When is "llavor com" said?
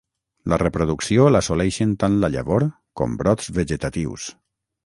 2.37-3.17